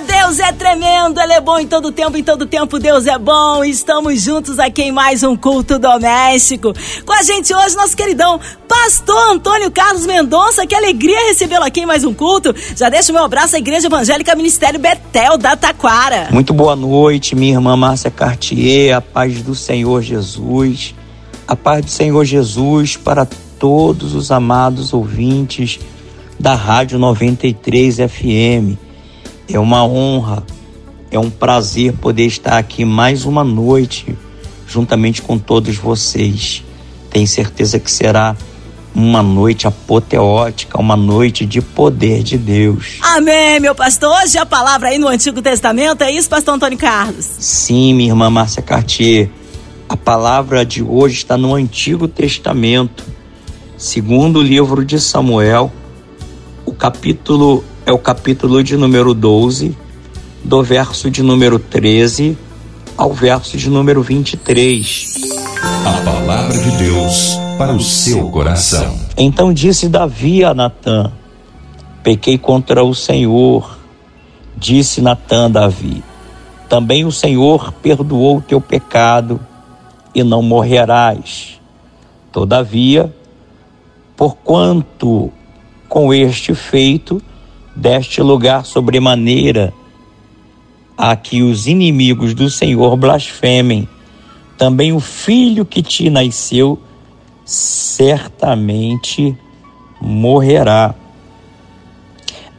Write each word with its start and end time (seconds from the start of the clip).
Deus 0.00 0.40
é 0.40 0.50
tremendo, 0.52 1.20
Ele 1.20 1.34
é 1.34 1.40
bom 1.40 1.58
em 1.58 1.66
todo 1.66 1.92
tempo, 1.92 2.16
em 2.16 2.22
todo 2.24 2.46
tempo 2.46 2.78
Deus 2.78 3.06
é 3.06 3.16
bom. 3.16 3.62
Estamos 3.62 4.22
juntos 4.22 4.58
aqui 4.58 4.82
em 4.82 4.92
mais 4.92 5.22
um 5.22 5.36
culto 5.36 5.78
doméstico. 5.78 6.72
Com 7.04 7.12
a 7.12 7.22
gente 7.22 7.54
hoje, 7.54 7.76
nosso 7.76 7.96
queridão 7.96 8.40
Pastor 8.66 9.30
Antônio 9.30 9.70
Carlos 9.70 10.04
Mendonça. 10.04 10.66
Que 10.66 10.74
alegria 10.74 11.28
recebê-lo 11.28 11.64
aqui 11.64 11.80
em 11.80 11.86
mais 11.86 12.04
um 12.04 12.12
culto. 12.12 12.54
Já 12.76 12.88
deixo 12.88 13.12
meu 13.12 13.24
abraço 13.24 13.54
à 13.54 13.58
Igreja 13.58 13.86
Evangélica 13.86 14.34
Ministério 14.34 14.80
Betel 14.80 15.38
da 15.38 15.56
Taquara. 15.56 16.28
Muito 16.32 16.52
boa 16.52 16.74
noite, 16.74 17.36
minha 17.36 17.52
irmã 17.52 17.76
Márcia 17.76 18.10
Cartier. 18.10 18.96
A 18.96 19.00
paz 19.00 19.42
do 19.42 19.54
Senhor 19.54 20.02
Jesus. 20.02 20.94
A 21.46 21.54
paz 21.54 21.84
do 21.84 21.90
Senhor 21.90 22.24
Jesus 22.24 22.96
para 22.96 23.26
todos 23.58 24.14
os 24.14 24.32
amados 24.32 24.92
ouvintes 24.92 25.78
da 26.38 26.54
Rádio 26.54 26.98
93 26.98 27.96
FM. 27.96 28.83
É 29.48 29.58
uma 29.58 29.84
honra, 29.84 30.42
é 31.10 31.18
um 31.18 31.30
prazer 31.30 31.92
poder 31.92 32.26
estar 32.26 32.58
aqui 32.58 32.84
mais 32.84 33.24
uma 33.24 33.44
noite 33.44 34.16
juntamente 34.66 35.22
com 35.22 35.38
todos 35.38 35.76
vocês. 35.76 36.64
Tenho 37.10 37.26
certeza 37.26 37.78
que 37.78 37.90
será 37.90 38.36
uma 38.94 39.22
noite 39.22 39.66
apoteótica, 39.66 40.80
uma 40.80 40.96
noite 40.96 41.44
de 41.44 41.60
poder 41.60 42.22
de 42.22 42.38
Deus. 42.38 42.98
Amém, 43.00 43.60
meu 43.60 43.74
pastor. 43.74 44.22
Hoje 44.22 44.38
a 44.38 44.46
palavra 44.46 44.88
aí 44.88 44.98
no 44.98 45.08
Antigo 45.08 45.42
Testamento, 45.42 46.02
é 46.02 46.12
isso, 46.12 46.28
pastor 46.28 46.54
Antônio 46.54 46.78
Carlos? 46.78 47.24
Sim, 47.24 47.94
minha 47.94 48.10
irmã 48.10 48.30
Márcia 48.30 48.62
Cartier. 48.62 49.30
A 49.88 49.96
palavra 49.96 50.64
de 50.64 50.82
hoje 50.82 51.16
está 51.16 51.36
no 51.36 51.54
Antigo 51.54 52.08
Testamento, 52.08 53.04
segundo 53.76 54.38
o 54.38 54.42
livro 54.42 54.84
de 54.84 54.98
Samuel, 54.98 55.70
o 56.64 56.72
capítulo 56.72 57.62
é 57.86 57.92
o 57.92 57.98
capítulo 57.98 58.62
de 58.64 58.76
número 58.76 59.12
12, 59.12 59.76
do 60.42 60.62
verso 60.62 61.10
de 61.10 61.22
número 61.22 61.58
13 61.58 62.36
ao 62.96 63.12
verso 63.12 63.58
de 63.58 63.68
número 63.68 64.02
23. 64.02 65.14
A 65.84 66.04
palavra 66.04 66.56
de 66.56 66.70
Deus 66.78 67.36
para 67.58 67.72
o 67.72 67.80
seu 67.80 68.30
coração. 68.30 68.98
Então 69.16 69.52
disse 69.52 69.88
Davi 69.88 70.42
a 70.44 70.54
Natã: 70.54 71.12
Pequei 72.02 72.38
contra 72.38 72.82
o 72.82 72.94
Senhor. 72.94 73.78
Disse 74.56 75.02
Natã 75.02 75.46
a 75.46 75.48
Davi: 75.48 76.02
Também 76.68 77.04
o 77.04 77.12
Senhor 77.12 77.72
perdoou 77.82 78.38
o 78.38 78.42
teu 78.42 78.60
pecado 78.60 79.38
e 80.14 80.22
não 80.22 80.40
morrerás. 80.40 81.60
Todavia, 82.32 83.14
porquanto 84.16 85.30
com 85.86 86.14
este 86.14 86.54
feito 86.54 87.20
deste 87.74 88.22
lugar 88.22 88.64
sobremaneira 88.64 89.72
a 90.96 91.16
que 91.16 91.42
os 91.42 91.66
inimigos 91.66 92.34
do 92.34 92.48
Senhor 92.48 92.96
blasfemem. 92.96 93.88
Também 94.56 94.92
o 94.92 95.00
filho 95.00 95.64
que 95.64 95.82
te 95.82 96.08
nasceu 96.08 96.78
certamente 97.44 99.36
morrerá. 100.00 100.94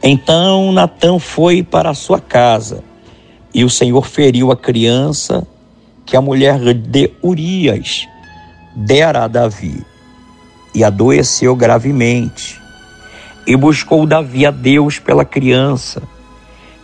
Então 0.02 0.70
Natã 0.72 1.18
foi 1.18 1.62
para 1.62 1.94
sua 1.94 2.20
casa 2.20 2.84
e 3.54 3.64
o 3.64 3.70
Senhor 3.70 4.06
feriu 4.06 4.52
a 4.52 4.56
criança 4.56 5.46
que 6.04 6.16
a 6.16 6.20
mulher 6.20 6.74
de 6.74 7.10
Urias 7.22 8.06
dera 8.76 9.24
a 9.24 9.28
Davi 9.28 9.82
e 10.74 10.84
adoeceu 10.84 11.56
gravemente. 11.56 12.60
E 13.46 13.56
buscou 13.56 14.06
Davi 14.06 14.44
a 14.44 14.50
Deus 14.50 14.98
pela 14.98 15.24
criança. 15.24 16.02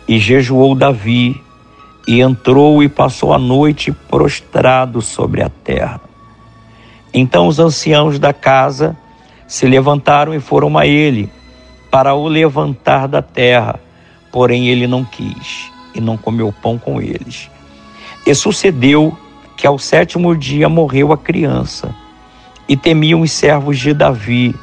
E 0.07 0.17
jejuou 0.17 0.75
Davi, 0.75 1.41
e 2.07 2.21
entrou 2.21 2.83
e 2.83 2.89
passou 2.89 3.33
a 3.33 3.39
noite 3.39 3.91
prostrado 3.91 5.01
sobre 5.01 5.41
a 5.41 5.49
terra. 5.49 6.01
Então 7.13 7.47
os 7.47 7.59
anciãos 7.59 8.17
da 8.19 8.33
casa 8.33 8.97
se 9.47 9.65
levantaram 9.65 10.33
e 10.33 10.39
foram 10.39 10.77
a 10.77 10.87
ele, 10.87 11.29
para 11.91 12.13
o 12.15 12.27
levantar 12.27 13.07
da 13.07 13.21
terra. 13.21 13.79
Porém 14.31 14.67
ele 14.67 14.87
não 14.87 15.05
quis, 15.05 15.71
e 15.93 16.01
não 16.01 16.17
comeu 16.17 16.51
pão 16.51 16.77
com 16.77 16.99
eles. 16.99 17.49
E 18.25 18.33
sucedeu 18.33 19.15
que 19.55 19.67
ao 19.67 19.77
sétimo 19.77 20.35
dia 20.35 20.67
morreu 20.67 21.13
a 21.13 21.17
criança, 21.17 21.93
e 22.67 22.75
temiam 22.75 23.21
os 23.21 23.31
servos 23.31 23.77
de 23.77 23.93
Davi 23.93 24.55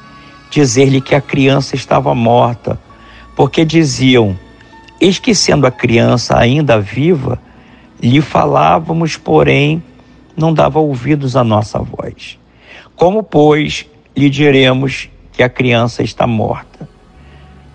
dizer-lhe 0.51 1.01
que 1.01 1.15
a 1.15 1.21
criança 1.21 1.77
estava 1.77 2.15
morta, 2.15 2.79
porque 3.35 3.65
diziam: 3.65 4.37
Eis 5.01 5.19
que 5.19 5.35
sendo 5.35 5.67
a 5.67 5.71
criança 5.71 6.37
ainda 6.37 6.81
viva, 6.81 7.41
lhe 8.03 8.21
falávamos, 8.21 9.17
porém 9.17 9.83
não 10.37 10.53
dava 10.53 10.79
ouvidos 10.79 11.37
à 11.37 11.45
nossa 11.45 11.79
voz. 11.79 12.39
Como, 12.97 13.23
pois, 13.23 13.87
lhe 14.17 14.29
diremos 14.29 15.09
que 15.33 15.43
a 15.43 15.49
criança 15.49 16.03
está 16.03 16.27
morta? 16.27 16.89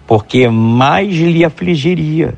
Porque 0.05 0.47
mais 0.47 1.15
lhe 1.15 1.43
afligiria. 1.43 2.37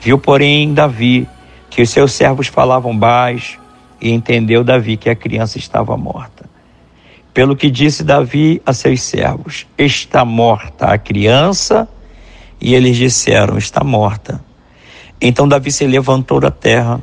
Viu, 0.00 0.18
porém, 0.18 0.74
Davi 0.74 1.26
que 1.70 1.82
os 1.82 1.90
seus 1.90 2.12
servos 2.12 2.46
falavam 2.46 2.96
baixo 2.96 3.60
e 4.00 4.10
entendeu 4.10 4.62
Davi 4.62 4.96
que 4.96 5.08
a 5.08 5.16
criança 5.16 5.58
estava 5.58 5.96
morta. 5.96 6.37
Pelo 7.38 7.54
que 7.54 7.70
disse 7.70 8.02
Davi 8.02 8.60
a 8.66 8.72
seus 8.72 9.00
servos: 9.00 9.64
Está 9.78 10.24
morta 10.24 10.86
a 10.86 10.98
criança. 10.98 11.88
E 12.60 12.74
eles 12.74 12.96
disseram: 12.96 13.56
Está 13.56 13.84
morta. 13.84 14.44
Então 15.20 15.46
Davi 15.46 15.70
se 15.70 15.86
levantou 15.86 16.40
da 16.40 16.50
terra 16.50 17.00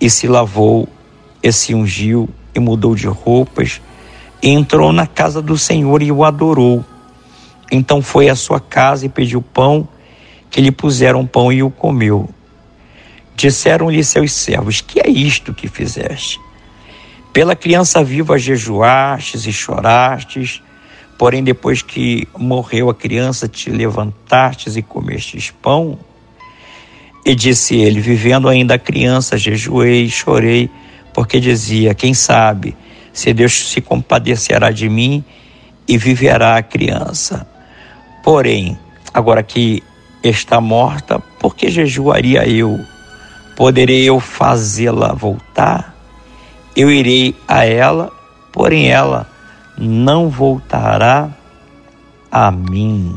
e 0.00 0.08
se 0.08 0.28
lavou, 0.28 0.88
e 1.42 1.50
se 1.50 1.74
ungiu 1.74 2.28
e 2.54 2.60
mudou 2.60 2.94
de 2.94 3.08
roupas, 3.08 3.82
e 4.40 4.50
entrou 4.50 4.92
na 4.92 5.08
casa 5.08 5.42
do 5.42 5.58
Senhor 5.58 6.00
e 6.00 6.12
o 6.12 6.22
adorou. 6.22 6.84
Então 7.72 8.00
foi 8.00 8.28
à 8.28 8.36
sua 8.36 8.60
casa 8.60 9.04
e 9.04 9.08
pediu 9.08 9.42
pão, 9.42 9.88
que 10.48 10.60
lhe 10.60 10.70
puseram 10.70 11.26
pão 11.26 11.52
e 11.52 11.60
o 11.60 11.72
comeu. 11.72 12.28
Disseram-lhe 13.34 14.04
seus 14.04 14.30
servos: 14.30 14.80
Que 14.80 15.00
é 15.00 15.10
isto 15.10 15.52
que 15.52 15.66
fizeste? 15.66 16.38
Pela 17.32 17.56
criança 17.56 18.04
viva 18.04 18.38
jejuastes 18.38 19.46
e 19.46 19.52
chorastes, 19.52 20.62
porém 21.16 21.42
depois 21.42 21.80
que 21.80 22.28
morreu 22.36 22.90
a 22.90 22.94
criança 22.94 23.48
te 23.48 23.70
levantastes 23.70 24.76
e 24.76 24.82
comestes 24.82 25.50
pão? 25.62 25.98
E 27.24 27.34
disse 27.34 27.76
ele: 27.76 28.00
Vivendo 28.00 28.48
ainda 28.48 28.74
a 28.74 28.78
criança, 28.78 29.38
jejuei 29.38 30.04
e 30.04 30.10
chorei, 30.10 30.68
porque 31.14 31.40
dizia: 31.40 31.94
Quem 31.94 32.12
sabe 32.12 32.76
se 33.12 33.32
Deus 33.32 33.70
se 33.70 33.80
compadecerá 33.80 34.70
de 34.70 34.88
mim 34.88 35.24
e 35.86 35.98
viverá 35.98 36.56
a 36.56 36.62
criança. 36.62 37.46
Porém, 38.22 38.78
agora 39.12 39.42
que 39.42 39.82
está 40.22 40.60
morta, 40.60 41.18
por 41.38 41.54
que 41.54 41.70
jejuaria 41.70 42.48
eu? 42.48 42.80
Poderei 43.56 44.04
eu 44.04 44.18
fazê-la 44.18 45.12
voltar? 45.12 45.91
Eu 46.74 46.90
irei 46.90 47.36
a 47.46 47.66
ela, 47.66 48.10
porém 48.50 48.90
ela 48.90 49.26
não 49.76 50.30
voltará 50.30 51.30
a 52.30 52.50
mim. 52.50 53.14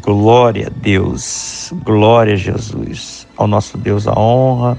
Glória 0.00 0.66
a 0.66 0.70
Deus, 0.70 1.72
glória 1.84 2.34
a 2.34 2.36
Jesus, 2.36 3.28
ao 3.36 3.46
nosso 3.46 3.78
Deus 3.78 4.08
a 4.08 4.18
honra, 4.18 4.78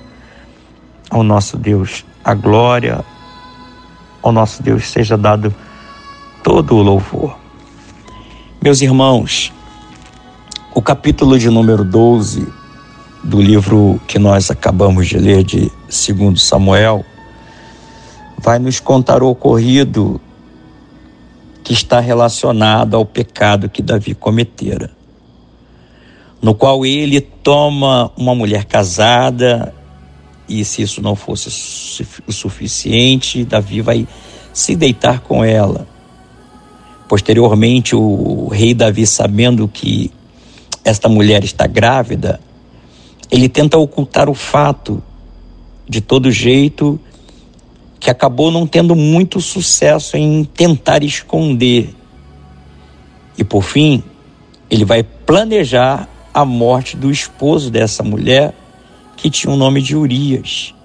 ao 1.09 1.23
nosso 1.23 1.57
Deus 1.57 2.03
a 2.25 2.33
glória, 2.33 3.05
ao 4.21 4.31
nosso 4.31 4.61
Deus 4.61 4.87
seja 4.87 5.15
dado 5.15 5.53
todo 6.43 6.75
o 6.75 6.81
louvor. 6.81 7.37
Meus 8.61 8.81
irmãos, 8.81 9.53
o 10.73 10.81
capítulo 10.81 11.37
de 11.37 11.49
número 11.49 11.83
12 11.85 12.45
do 13.23 13.41
livro 13.41 14.01
que 14.05 14.19
nós 14.19 14.51
acabamos 14.51 15.07
de 15.07 15.17
ler 15.17 15.43
de 15.43 15.71
2 15.87 16.41
Samuel 16.41 17.05
vai 18.43 18.59
nos 18.59 18.81
contar 18.81 19.23
o 19.23 19.29
ocorrido 19.29 20.19
que 21.63 21.71
está 21.71 22.01
relacionado 22.01 22.97
ao 22.97 23.05
pecado 23.05 23.69
que 23.69 23.81
Davi 23.81 24.13
cometera, 24.13 24.91
no 26.41 26.53
qual 26.53 26.85
ele 26.85 27.21
toma 27.21 28.11
uma 28.17 28.35
mulher 28.35 28.65
casada 28.65 29.73
e 30.47 30.65
se 30.65 30.81
isso 30.81 31.01
não 31.01 31.15
fosse 31.15 31.47
o 32.27 32.33
suficiente, 32.33 33.45
Davi 33.45 33.79
vai 33.79 34.05
se 34.51 34.75
deitar 34.75 35.21
com 35.21 35.41
ela. 35.41 35.87
Posteriormente, 37.07 37.95
o 37.95 38.49
rei 38.49 38.73
Davi, 38.73 39.07
sabendo 39.07 39.69
que 39.69 40.11
esta 40.83 41.07
mulher 41.07 41.45
está 41.45 41.65
grávida, 41.65 42.41
ele 43.31 43.47
tenta 43.47 43.77
ocultar 43.77 44.29
o 44.29 44.33
fato 44.33 45.01
de 45.87 46.01
todo 46.01 46.29
jeito, 46.29 46.99
que 48.03 48.09
acabou 48.09 48.51
não 48.51 48.67
tendo 48.67 48.97
muito 48.97 49.39
sucesso 49.39 50.17
em 50.17 50.43
tentar 50.43 51.05
esconder. 51.05 51.95
E 53.37 53.45
por 53.45 53.63
fim, 53.63 54.03
ele 54.69 54.83
vai 54.83 55.03
planejar 55.03 56.09
a 56.33 56.43
morte 56.43 56.97
do 56.97 57.09
esposo 57.09 57.71
dessa 57.71 58.03
mulher, 58.03 58.53
que 59.15 59.29
tinha 59.29 59.53
o 59.53 59.55
nome 59.55 59.81
de 59.81 59.95
Urias. 59.95 60.75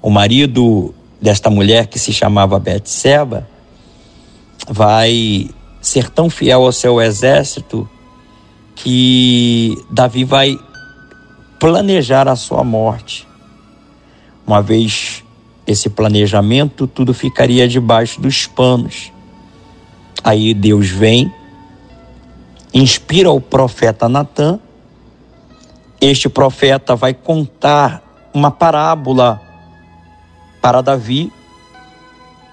O 0.00 0.08
marido 0.08 0.94
desta 1.20 1.50
mulher, 1.50 1.88
que 1.88 1.98
se 1.98 2.10
chamava 2.10 2.58
Betseba, 2.58 3.46
vai 4.66 5.50
ser 5.82 6.08
tão 6.08 6.30
fiel 6.30 6.64
ao 6.64 6.72
seu 6.72 7.02
exército 7.02 7.86
que 8.74 9.76
Davi 9.90 10.24
vai 10.24 10.58
planejar 11.60 12.28
a 12.28 12.34
sua 12.34 12.64
morte. 12.64 13.28
Uma 14.46 14.62
vez 14.62 15.22
esse 15.68 15.90
planejamento, 15.90 16.86
tudo 16.86 17.12
ficaria 17.12 17.68
debaixo 17.68 18.22
dos 18.22 18.46
panos. 18.46 19.12
Aí 20.24 20.54
Deus 20.54 20.88
vem, 20.88 21.30
inspira 22.72 23.30
o 23.30 23.38
profeta 23.38 24.08
Natan. 24.08 24.58
Este 26.00 26.26
profeta 26.26 26.96
vai 26.96 27.12
contar 27.12 28.02
uma 28.32 28.50
parábola 28.50 29.38
para 30.62 30.80
Davi. 30.80 31.30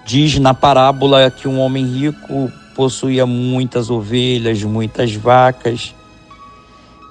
Diz 0.04 0.38
na 0.38 0.52
parábola 0.52 1.30
que 1.30 1.48
um 1.48 1.58
homem 1.58 1.86
rico 1.86 2.52
possuía 2.74 3.24
muitas 3.24 3.88
ovelhas, 3.88 4.62
muitas 4.62 5.14
vacas 5.14 5.94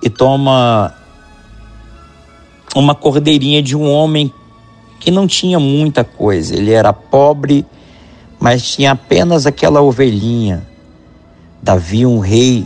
e 0.04 0.10
toma 0.10 0.94
uma 2.76 2.94
cordeirinha 2.94 3.64
de 3.64 3.76
um 3.76 3.90
homem 3.90 4.32
que 5.06 5.12
não 5.12 5.28
tinha 5.28 5.60
muita 5.60 6.04
coisa. 6.04 6.56
Ele 6.56 6.72
era 6.72 6.92
pobre, 6.92 7.64
mas 8.40 8.64
tinha 8.64 8.94
apenas 8.94 9.46
aquela 9.46 9.80
ovelhinha. 9.80 10.66
Davi, 11.62 12.08
um 12.08 12.18
rei 12.18 12.66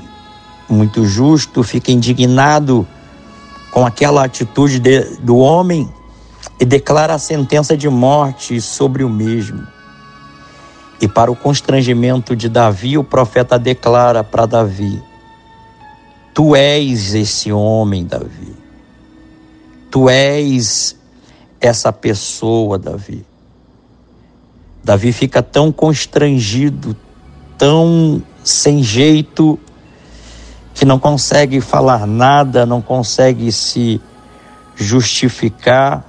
muito 0.69 1.05
justo, 1.05 1.63
fica 1.63 1.91
indignado 1.91 2.87
com 3.71 3.85
aquela 3.85 4.23
atitude 4.23 4.79
de, 4.79 5.01
do 5.17 5.37
homem 5.37 5.89
e 6.57 6.63
declara 6.63 7.13
a 7.13 7.19
sentença 7.19 7.75
de 7.75 7.89
morte 7.89 8.61
sobre 8.61 9.03
o 9.03 9.09
mesmo. 9.09 9.67
E 11.01 11.09
para 11.09 11.29
o 11.29 11.35
constrangimento 11.35 12.37
de 12.37 12.47
Davi, 12.47 12.97
o 12.97 13.03
profeta 13.03 13.59
declara 13.59 14.23
para 14.23 14.45
Davi: 14.45 15.03
Tu 16.33 16.55
és 16.55 17.13
esse 17.13 17.51
homem, 17.51 18.05
Davi. 18.05 18.55
Tu 19.91 20.09
és 20.09 20.98
essa 21.59 21.91
pessoa, 21.91 22.77
Davi. 22.77 23.25
Davi 24.83 25.11
fica 25.11 25.43
tão 25.43 25.71
constrangido, 25.71 26.95
tão 27.57 28.23
sem 28.43 28.81
jeito, 28.81 29.59
que 30.73 30.85
não 30.85 30.97
consegue 30.97 31.59
falar 31.59 32.07
nada, 32.07 32.65
não 32.65 32.81
consegue 32.81 33.51
se 33.51 33.99
justificar 34.75 36.05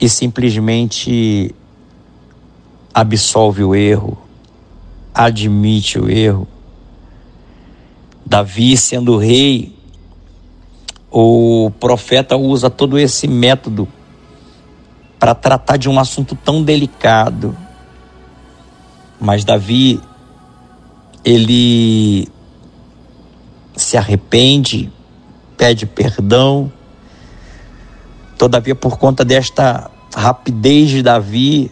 e 0.00 0.08
simplesmente 0.08 1.52
absolve 2.94 3.64
o 3.64 3.74
erro, 3.74 4.16
admite 5.12 5.98
o 5.98 6.08
erro. 6.08 6.46
Davi, 8.24 8.76
sendo 8.76 9.16
rei, 9.16 9.76
o 11.10 11.70
profeta 11.80 12.36
usa 12.36 12.70
todo 12.70 12.96
esse 12.96 13.26
método 13.26 13.88
para 15.22 15.36
tratar 15.36 15.76
de 15.76 15.88
um 15.88 16.00
assunto 16.00 16.34
tão 16.34 16.64
delicado. 16.64 17.56
Mas 19.20 19.44
Davi, 19.44 20.00
ele 21.24 22.28
se 23.76 23.96
arrepende, 23.96 24.92
pede 25.56 25.86
perdão. 25.86 26.72
Todavia, 28.36 28.74
por 28.74 28.98
conta 28.98 29.24
desta 29.24 29.88
rapidez 30.12 30.90
de 30.90 31.04
Davi, 31.04 31.70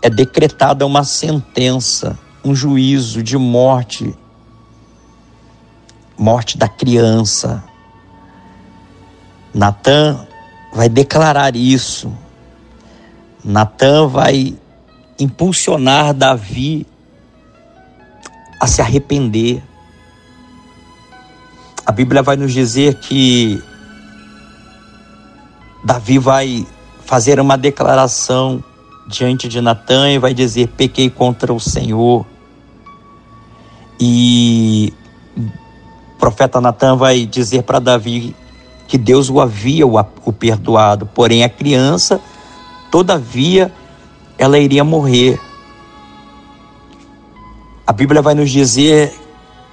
é 0.00 0.08
decretada 0.08 0.86
uma 0.86 1.02
sentença, 1.02 2.16
um 2.44 2.54
juízo 2.54 3.20
de 3.20 3.36
morte 3.36 4.16
morte 6.16 6.56
da 6.56 6.68
criança. 6.68 7.64
Natan 9.52 10.24
vai 10.72 10.88
declarar 10.88 11.56
isso. 11.56 12.12
Natan 13.48 14.08
vai 14.08 14.54
impulsionar 15.18 16.12
Davi 16.12 16.86
a 18.60 18.66
se 18.66 18.82
arrepender. 18.82 19.62
A 21.86 21.90
Bíblia 21.90 22.22
vai 22.22 22.36
nos 22.36 22.52
dizer 22.52 22.96
que 22.96 23.58
Davi 25.82 26.18
vai 26.18 26.66
fazer 27.06 27.40
uma 27.40 27.56
declaração 27.56 28.62
diante 29.08 29.48
de 29.48 29.62
Natan 29.62 30.10
e 30.10 30.18
vai 30.18 30.34
dizer: 30.34 30.68
pequei 30.68 31.08
contra 31.08 31.50
o 31.50 31.58
Senhor. 31.58 32.26
E 33.98 34.92
o 35.34 36.18
profeta 36.18 36.60
Natan 36.60 36.96
vai 36.96 37.24
dizer 37.24 37.62
para 37.62 37.78
Davi 37.78 38.36
que 38.86 38.98
Deus 38.98 39.30
o 39.30 39.40
havia 39.40 39.86
o, 39.86 40.32
perdoado, 40.34 41.06
porém 41.06 41.44
a 41.44 41.48
criança, 41.48 42.20
todavia, 42.90 43.72
ela 44.36 44.58
iria 44.58 44.84
morrer. 44.84 45.40
A 47.86 47.92
Bíblia 47.92 48.20
vai 48.20 48.34
nos 48.34 48.50
dizer 48.50 49.14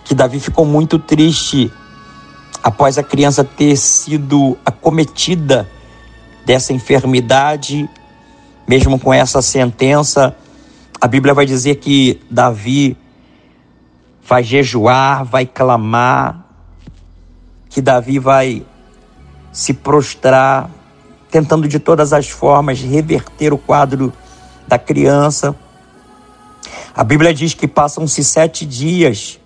que 0.04 0.16
Davi 0.16 0.40
ficou 0.40 0.66
muito 0.66 0.98
triste 0.98 1.72
após 2.64 2.98
a 2.98 3.04
criança 3.04 3.44
ter 3.44 3.76
sido 3.76 4.58
acometida 4.66 5.70
dessa 6.46 6.74
enfermidade, 6.74 7.90
mesmo 8.68 9.00
com 9.00 9.14
essa 9.14 9.42
sentença. 9.42 10.36
A 11.00 11.08
Bíblia 11.08 11.34
vai 11.34 11.46
dizer 11.46 11.76
que 11.76 12.22
Davi 12.30 12.98
vai 14.28 14.44
jejuar, 14.44 15.24
vai 15.24 15.46
clamar, 15.46 16.46
que 17.70 17.82
Davi 17.82 18.18
vai 18.18 18.66
se 19.52 19.74
prostrar, 19.74 20.70
tentando 21.36 21.68
de 21.68 21.80
todas 21.80 22.14
as 22.14 22.30
formas 22.30 22.80
reverter 22.80 23.52
o 23.52 23.58
quadro 23.58 24.14
da 24.66 24.80
criança. 24.80 25.54
A 26.96 27.04
Bíblia 27.04 27.34
diz 27.34 27.54
que 27.54 27.68
passam-se 27.68 28.24
sete 28.24 28.66
dias 28.66 29.38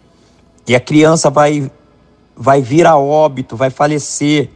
e 0.67 0.75
a 0.75 0.79
criança 0.79 1.31
vai, 1.31 1.71
vai 2.37 2.61
vir 2.61 2.85
a 2.85 2.95
óbito, 2.95 3.55
vai 3.55 3.71
falecer. 3.71 4.51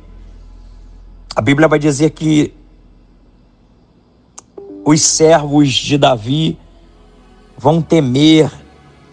A 1.35 1.41
Bíblia 1.41 1.67
vai 1.67 1.79
dizer 1.79 2.11
que 2.11 2.53
os 4.85 5.01
servos 5.01 5.73
de 5.73 5.97
Davi 5.97 6.59
vão 7.57 7.81
temer 7.81 8.51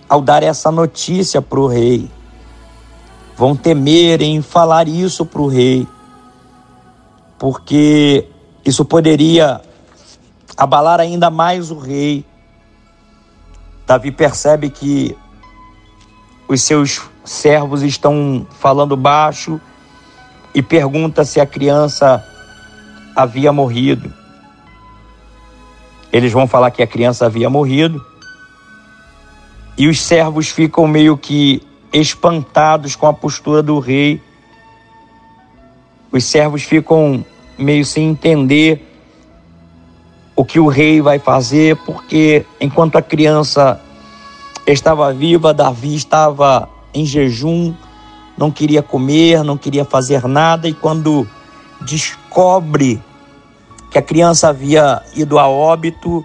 ao 0.06 0.20
dar 0.20 0.42
essa 0.42 0.70
notícia 0.70 1.40
para 1.40 1.58
o 1.58 1.66
rei. 1.66 2.10
Vão 3.34 3.56
temer 3.56 4.20
em 4.20 4.42
falar 4.42 4.88
isso 4.88 5.24
para 5.24 5.40
o 5.40 5.48
rei, 5.48 5.88
porque 7.40 8.28
isso 8.62 8.84
poderia 8.84 9.62
abalar 10.54 11.00
ainda 11.00 11.30
mais 11.30 11.70
o 11.70 11.78
rei. 11.78 12.22
Davi 13.86 14.12
percebe 14.12 14.68
que 14.68 15.16
os 16.46 16.60
seus 16.60 17.00
servos 17.24 17.82
estão 17.82 18.46
falando 18.50 18.94
baixo 18.94 19.58
e 20.54 20.60
pergunta 20.60 21.24
se 21.24 21.40
a 21.40 21.46
criança 21.46 22.22
havia 23.16 23.50
morrido. 23.50 24.12
Eles 26.12 26.32
vão 26.32 26.46
falar 26.46 26.70
que 26.70 26.82
a 26.82 26.86
criança 26.86 27.24
havia 27.24 27.48
morrido 27.48 28.04
e 29.78 29.88
os 29.88 29.98
servos 29.98 30.50
ficam 30.50 30.86
meio 30.86 31.16
que 31.16 31.66
espantados 31.90 32.94
com 32.94 33.06
a 33.06 33.14
postura 33.14 33.62
do 33.62 33.78
rei. 33.78 34.22
Os 36.12 36.24
servos 36.24 36.62
ficam 36.62 37.24
meio 37.56 37.84
sem 37.84 38.08
entender 38.08 38.86
o 40.34 40.44
que 40.44 40.58
o 40.58 40.66
rei 40.66 41.00
vai 41.00 41.18
fazer, 41.18 41.76
porque 41.84 42.44
enquanto 42.60 42.96
a 42.96 43.02
criança 43.02 43.80
estava 44.66 45.12
viva, 45.12 45.52
Davi 45.52 45.94
estava 45.94 46.68
em 46.94 47.04
jejum, 47.04 47.74
não 48.36 48.50
queria 48.50 48.82
comer, 48.82 49.44
não 49.44 49.56
queria 49.56 49.84
fazer 49.84 50.26
nada, 50.26 50.66
e 50.66 50.72
quando 50.72 51.28
descobre 51.82 53.00
que 53.90 53.98
a 53.98 54.02
criança 54.02 54.48
havia 54.48 55.02
ido 55.14 55.38
a 55.38 55.48
óbito, 55.48 56.24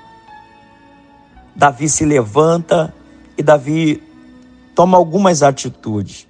Davi 1.55 1.89
se 1.89 2.05
levanta 2.05 2.93
e 3.37 3.43
Davi 3.43 4.01
toma 4.73 4.97
algumas 4.97 5.43
atitudes. 5.43 6.27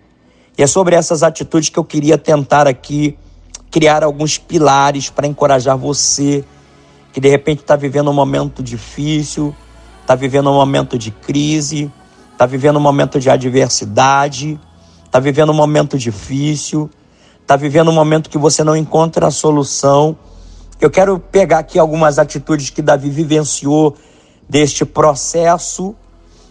E 0.57 0.63
é 0.63 0.67
sobre 0.67 0.95
essas 0.95 1.23
atitudes 1.23 1.69
que 1.69 1.77
eu 1.77 1.83
queria 1.83 2.17
tentar 2.17 2.67
aqui 2.67 3.17
criar 3.75 4.05
alguns 4.05 4.37
pilares 4.37 5.09
para 5.09 5.27
encorajar 5.27 5.77
você 5.77 6.45
que 7.11 7.19
de 7.19 7.27
repente 7.27 7.59
está 7.59 7.75
vivendo 7.75 8.09
um 8.09 8.13
momento 8.13 8.63
difícil, 8.63 9.53
está 9.99 10.15
vivendo 10.15 10.49
um 10.49 10.53
momento 10.53 10.97
de 10.97 11.11
crise, 11.11 11.91
está 12.31 12.45
vivendo 12.45 12.77
um 12.77 12.81
momento 12.81 13.19
de 13.19 13.29
adversidade, 13.29 14.57
está 15.03 15.19
vivendo 15.19 15.51
um 15.51 15.55
momento 15.55 15.97
difícil, 15.97 16.89
está 17.41 17.57
vivendo 17.57 17.91
um 17.91 17.93
momento 17.93 18.29
que 18.29 18.37
você 18.37 18.63
não 18.63 18.77
encontra 18.77 19.27
a 19.27 19.31
solução. 19.31 20.15
Eu 20.79 20.89
quero 20.89 21.19
pegar 21.19 21.59
aqui 21.59 21.77
algumas 21.77 22.17
atitudes 22.17 22.69
que 22.69 22.81
Davi 22.81 23.09
vivenciou 23.09 23.97
deste 24.47 24.85
processo 24.85 25.93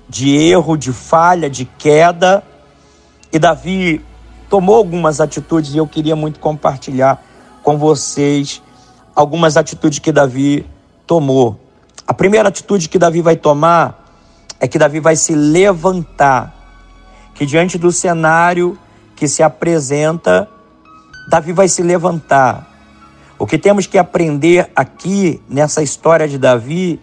de 0.06 0.36
erro, 0.36 0.76
de 0.76 0.92
falha, 0.92 1.48
de 1.48 1.64
queda. 1.64 2.44
E 3.32 3.38
Davi 3.38 4.04
tomou 4.54 4.76
algumas 4.76 5.20
atitudes 5.20 5.74
e 5.74 5.78
eu 5.78 5.86
queria 5.88 6.14
muito 6.14 6.38
compartilhar 6.38 7.20
com 7.60 7.76
vocês 7.76 8.62
algumas 9.12 9.56
atitudes 9.56 9.98
que 9.98 10.12
Davi 10.12 10.64
tomou. 11.08 11.58
A 12.06 12.14
primeira 12.14 12.50
atitude 12.50 12.88
que 12.88 12.96
Davi 12.96 13.20
vai 13.20 13.34
tomar 13.34 14.14
é 14.60 14.68
que 14.68 14.78
Davi 14.78 15.00
vai 15.00 15.16
se 15.16 15.34
levantar, 15.34 16.54
que 17.34 17.44
diante 17.44 17.76
do 17.76 17.90
cenário 17.90 18.78
que 19.16 19.26
se 19.26 19.42
apresenta, 19.42 20.48
Davi 21.28 21.52
vai 21.52 21.66
se 21.66 21.82
levantar. 21.82 22.70
O 23.36 23.48
que 23.48 23.58
temos 23.58 23.88
que 23.88 23.98
aprender 23.98 24.70
aqui 24.76 25.42
nessa 25.48 25.82
história 25.82 26.28
de 26.28 26.38
Davi 26.38 27.00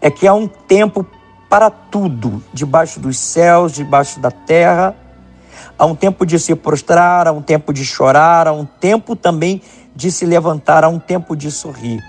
é 0.00 0.10
que 0.10 0.26
há 0.26 0.34
um 0.34 0.48
tempo 0.48 1.06
para 1.48 1.70
tudo, 1.70 2.42
debaixo 2.52 2.98
dos 2.98 3.16
céus, 3.20 3.70
debaixo 3.70 4.18
da 4.18 4.32
terra. 4.32 4.96
Há 5.78 5.86
um 5.86 5.94
tempo 5.94 6.26
de 6.26 6.38
se 6.38 6.54
prostrar, 6.54 7.28
há 7.28 7.32
um 7.32 7.42
tempo 7.42 7.72
de 7.72 7.84
chorar, 7.84 8.48
há 8.48 8.52
um 8.52 8.64
tempo 8.64 9.14
também 9.14 9.62
de 9.94 10.10
se 10.10 10.24
levantar, 10.24 10.84
há 10.84 10.88
um 10.88 10.98
tempo 10.98 11.36
de 11.36 11.50
sorrir. 11.50 12.02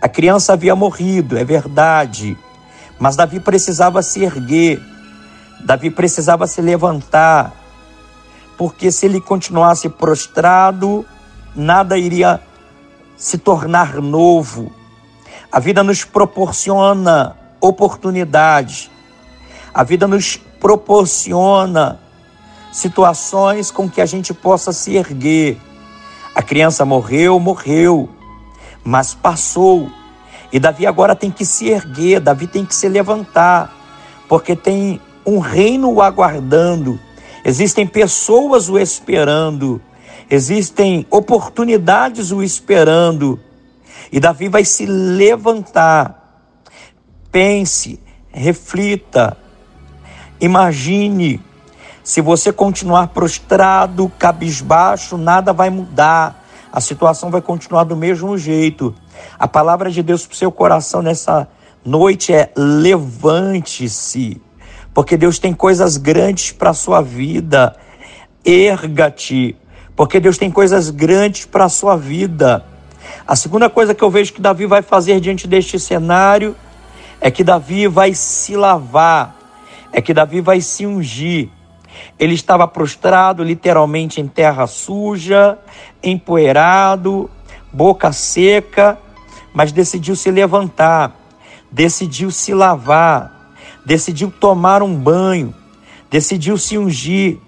A 0.00 0.08
criança 0.08 0.52
havia 0.52 0.76
morrido, 0.76 1.36
é 1.36 1.44
verdade, 1.44 2.36
mas 2.98 3.16
Davi 3.16 3.40
precisava 3.40 4.02
se 4.02 4.22
erguer, 4.22 4.80
Davi 5.64 5.90
precisava 5.90 6.46
se 6.46 6.60
levantar, 6.60 7.52
porque 8.56 8.90
se 8.92 9.06
ele 9.06 9.20
continuasse 9.20 9.88
prostrado, 9.88 11.04
nada 11.54 11.98
iria 11.98 12.40
se 13.16 13.38
tornar 13.38 13.96
novo. 13.96 14.72
A 15.50 15.58
vida 15.58 15.82
nos 15.82 16.04
proporciona 16.04 17.36
oportunidades. 17.60 18.90
A 19.72 19.82
vida 19.82 20.06
nos 20.06 20.36
proporciona 20.36 21.98
situações 22.72 23.70
com 23.70 23.88
que 23.88 24.00
a 24.00 24.06
gente 24.06 24.32
possa 24.34 24.72
se 24.72 24.96
erguer. 24.96 25.58
A 26.34 26.42
criança 26.42 26.84
morreu, 26.84 27.38
morreu, 27.40 28.08
mas 28.84 29.14
passou. 29.14 29.90
E 30.52 30.58
Davi 30.58 30.86
agora 30.86 31.14
tem 31.14 31.30
que 31.30 31.44
se 31.44 31.68
erguer, 31.68 32.20
Davi 32.20 32.46
tem 32.46 32.64
que 32.64 32.74
se 32.74 32.88
levantar, 32.88 33.74
porque 34.28 34.54
tem 34.56 35.00
um 35.26 35.38
reino 35.38 35.92
o 35.92 36.00
aguardando, 36.00 36.98
existem 37.44 37.86
pessoas 37.86 38.68
o 38.68 38.78
esperando, 38.78 39.80
existem 40.30 41.06
oportunidades 41.10 42.30
o 42.30 42.42
esperando. 42.42 43.38
E 44.10 44.18
Davi 44.18 44.48
vai 44.48 44.64
se 44.64 44.86
levantar 44.86 46.18
Pense, 47.30 48.00
reflita, 48.32 49.36
imagine. 50.40 51.40
Se 52.08 52.22
você 52.22 52.50
continuar 52.50 53.08
prostrado, 53.08 54.10
cabisbaixo, 54.18 55.18
nada 55.18 55.52
vai 55.52 55.68
mudar. 55.68 56.42
A 56.72 56.80
situação 56.80 57.30
vai 57.30 57.42
continuar 57.42 57.84
do 57.84 57.94
mesmo 57.94 58.38
jeito. 58.38 58.94
A 59.38 59.46
palavra 59.46 59.90
de 59.90 60.02
Deus 60.02 60.24
para 60.26 60.32
o 60.32 60.36
seu 60.38 60.50
coração 60.50 61.02
nessa 61.02 61.46
noite 61.84 62.32
é: 62.32 62.50
levante-se, 62.56 64.40
porque 64.94 65.18
Deus 65.18 65.38
tem 65.38 65.52
coisas 65.52 65.98
grandes 65.98 66.50
para 66.50 66.70
a 66.70 66.72
sua 66.72 67.02
vida. 67.02 67.76
Erga-te, 68.42 69.54
porque 69.94 70.18
Deus 70.18 70.38
tem 70.38 70.50
coisas 70.50 70.88
grandes 70.88 71.44
para 71.44 71.66
a 71.66 71.68
sua 71.68 71.94
vida. 71.94 72.64
A 73.26 73.36
segunda 73.36 73.68
coisa 73.68 73.94
que 73.94 74.02
eu 74.02 74.10
vejo 74.10 74.32
que 74.32 74.40
Davi 74.40 74.64
vai 74.64 74.80
fazer 74.80 75.20
diante 75.20 75.46
deste 75.46 75.78
cenário 75.78 76.56
é 77.20 77.30
que 77.30 77.44
Davi 77.44 77.86
vai 77.86 78.14
se 78.14 78.56
lavar, 78.56 79.36
é 79.92 80.00
que 80.00 80.14
Davi 80.14 80.40
vai 80.40 80.62
se 80.62 80.86
ungir. 80.86 81.50
Ele 82.18 82.34
estava 82.34 82.66
prostrado 82.66 83.42
literalmente 83.42 84.20
em 84.20 84.26
terra 84.26 84.66
suja, 84.66 85.58
empoeirado, 86.02 87.30
boca 87.72 88.12
seca, 88.12 88.98
mas 89.52 89.72
decidiu 89.72 90.16
se 90.16 90.30
levantar, 90.30 91.16
decidiu 91.70 92.30
se 92.30 92.54
lavar, 92.54 93.52
decidiu 93.84 94.30
tomar 94.30 94.82
um 94.82 94.94
banho, 94.94 95.54
decidiu 96.10 96.56
se 96.58 96.76
ungir. 96.76 97.38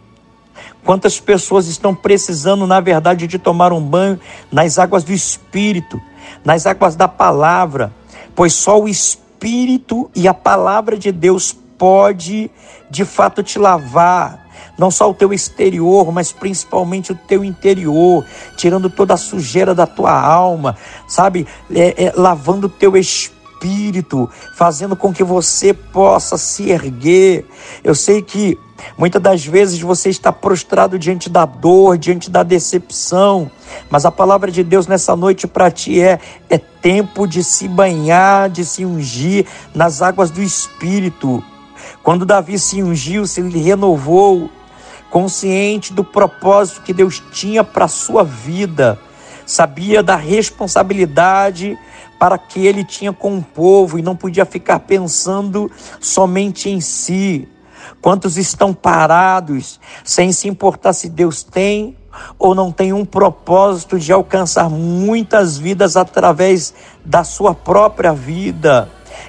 Quantas 0.85 1.21
pessoas 1.21 1.67
estão 1.67 1.95
precisando, 1.95 2.67
na 2.67 2.81
verdade, 2.81 3.27
de 3.27 3.39
tomar 3.39 3.73
um 3.73 3.81
banho 3.81 4.19
nas 4.51 4.79
águas 4.79 5.05
do 5.05 5.13
Espírito, 5.13 6.01
nas 6.45 6.67
águas 6.67 6.97
da 6.97 7.07
palavra, 7.07 7.93
pois 8.35 8.55
só 8.55 8.81
o 8.81 8.89
Espírito 8.89 10.11
e 10.15 10.27
a 10.27 10.35
palavra 10.35 10.97
de 10.97 11.13
Deus 11.13 11.57
pode 11.81 12.51
de 12.91 13.07
fato 13.07 13.43
te 13.43 13.59
lavar, 13.59 14.47
não 14.77 14.91
só 14.91 15.09
o 15.09 15.15
teu 15.15 15.33
exterior, 15.33 16.13
mas 16.13 16.31
principalmente 16.31 17.11
o 17.11 17.15
teu 17.15 17.43
interior, 17.43 18.23
tirando 18.55 18.91
toda 18.91 19.15
a 19.15 19.17
sujeira 19.17 19.75
da 19.75 19.87
tua 19.87 20.13
alma, 20.13 20.77
sabe? 21.09 21.47
É, 21.71 22.05
é, 22.05 22.13
lavando 22.15 22.67
o 22.67 22.71
teu 22.71 22.99
espírito, 22.99 24.29
fazendo 24.57 24.95
com 24.95 25.11
que 25.11 25.25
você 25.25 25.73
possa 25.73 26.37
se 26.37 26.71
erguer. 26.71 27.47
Eu 27.83 27.95
sei 27.95 28.21
que 28.21 28.59
Muitas 28.97 29.21
das 29.21 29.45
vezes 29.45 29.81
você 29.81 30.09
está 30.09 30.33
prostrado 30.33 30.99
diante 30.99 31.29
da 31.29 31.45
dor, 31.45 31.99
diante 31.99 32.31
da 32.31 32.43
decepção, 32.43 33.51
mas 33.91 34.05
a 34.05 34.11
palavra 34.11 34.51
de 34.51 34.63
Deus 34.63 34.87
nessa 34.87 35.15
noite 35.15 35.47
para 35.47 35.71
ti 35.71 36.01
é: 36.01 36.19
é 36.49 36.59
tempo 36.59 37.27
de 37.27 37.43
se 37.45 37.69
banhar, 37.69 38.49
de 38.49 38.65
se 38.65 38.85
ungir 38.85 39.47
nas 39.75 40.03
águas 40.03 40.31
do 40.31 40.43
Espírito. 40.43 41.43
Quando 42.03 42.25
Davi 42.25 42.59
se 42.59 42.83
ungiu, 42.83 43.27
se 43.27 43.41
renovou, 43.41 44.51
consciente 45.11 45.93
do 45.93 46.05
propósito 46.05 46.83
que 46.83 46.93
Deus 46.93 47.23
tinha 47.33 47.63
para 47.63 47.85
a 47.85 47.89
sua 47.89 48.25
vida, 48.25 48.99
sabia 49.45 50.03
da 50.03 50.17
responsabilidade 50.17 51.77
para 52.19 52.39
que 52.39 52.67
ele 52.67 52.85
tinha 52.85 53.13
com 53.13 53.39
o 53.39 53.43
povo 53.43 53.99
e 53.99 54.03
não 54.03 54.15
podia 54.15 54.45
ficar 54.45 54.79
pensando 54.81 55.71
somente 56.01 56.69
em 56.71 56.81
si. 56.81 57.49
Quantos 58.01 58.37
estão 58.37 58.73
parados 58.73 59.81
sem 60.05 60.33
se 60.33 60.49
importar 60.49 60.93
se 60.93 61.09
Deus 61.09 61.43
tem 61.43 61.97
ou 62.39 62.55
não 62.55 62.71
tem 62.73 62.93
um 62.93 63.05
propósito 63.05 63.99
de 63.99 64.13
alcançar 64.13 64.69
muitas 64.69 65.59
vidas 65.59 65.97
através 65.97 66.75
da 67.05 67.25
sua 67.25 67.55
própria 67.55 68.13
vida? 68.13 68.89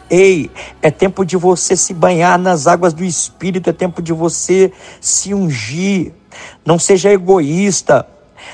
Ei, 0.10 0.52
é 0.82 0.92
tempo 0.92 1.26
de 1.26 1.38
você 1.38 1.76
se 1.76 1.94
banhar 1.94 2.38
nas 2.38 2.68
águas 2.68 2.94
do 2.94 3.04
Espírito, 3.04 3.70
é 3.70 3.74
tempo 3.74 4.02
de 4.02 4.14
você 4.14 4.72
se 5.00 5.34
ungir. 5.34 6.14
Não 6.66 6.78
seja 6.78 7.12
egoísta. 7.12 8.08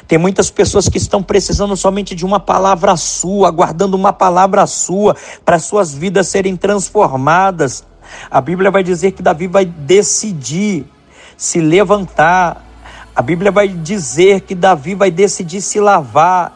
Tem 0.07 0.17
muitas 0.17 0.49
pessoas 0.49 0.87
que 0.89 0.97
estão 0.97 1.23
precisando 1.23 1.75
somente 1.75 2.13
de 2.13 2.25
uma 2.25 2.39
palavra 2.39 2.95
sua, 2.97 3.47
aguardando 3.47 3.95
uma 3.95 4.13
palavra 4.13 4.65
sua 4.67 5.15
para 5.43 5.59
suas 5.59 5.93
vidas 5.93 6.27
serem 6.27 6.55
transformadas. 6.55 7.83
A 8.29 8.39
Bíblia 8.39 8.71
vai 8.71 8.83
dizer 8.83 9.11
que 9.11 9.21
Davi 9.21 9.47
vai 9.47 9.65
decidir 9.65 10.85
se 11.35 11.59
levantar. 11.59 12.65
A 13.15 13.21
Bíblia 13.21 13.51
vai 13.51 13.67
dizer 13.67 14.41
que 14.41 14.55
Davi 14.55 14.95
vai 14.95 15.11
decidir 15.11 15.61
se 15.61 15.79
lavar. 15.79 16.53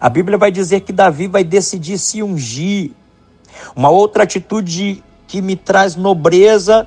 A 0.00 0.08
Bíblia 0.08 0.38
vai 0.38 0.50
dizer 0.50 0.80
que 0.80 0.92
Davi 0.92 1.26
vai 1.26 1.44
decidir 1.44 1.98
se 1.98 2.22
ungir. 2.22 2.92
Uma 3.74 3.90
outra 3.90 4.22
atitude 4.22 5.02
que 5.26 5.42
me 5.42 5.56
traz 5.56 5.96
nobreza 5.96 6.86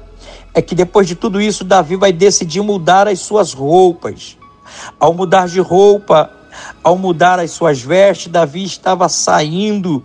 é 0.54 0.62
que 0.62 0.76
depois 0.76 1.08
de 1.08 1.16
tudo 1.16 1.40
isso, 1.40 1.64
Davi 1.64 1.96
vai 1.96 2.12
decidir 2.12 2.62
mudar 2.62 3.08
as 3.08 3.20
suas 3.20 3.54
roupas. 3.54 4.38
Ao 5.00 5.14
mudar 5.14 5.48
de 5.48 5.60
roupa, 5.60 6.30
ao 6.84 6.98
mudar 6.98 7.40
as 7.40 7.52
suas 7.52 7.82
vestes, 7.82 8.32
Davi 8.32 8.64
estava 8.64 9.08
saindo 9.08 10.04